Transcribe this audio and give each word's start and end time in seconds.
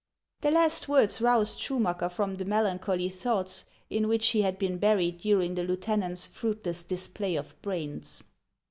The 0.39 0.49
last 0.49 0.87
words 0.87 1.21
roused 1.21 1.59
Schumacker 1.59 2.09
from 2.11 2.35
the 2.37 2.43
melancholy 2.45 3.07
thoughts 3.07 3.65
in 3.87 4.07
which 4.07 4.29
he 4.29 4.41
had 4.41 4.57
been 4.57 4.79
buried 4.79 5.19
during 5.19 5.53
the 5.53 5.63
lieuten 5.63 6.01
ant's 6.01 6.25
fruitless 6.25 6.83
display 6.83 7.35
of 7.35 7.61
brains. 7.61 8.23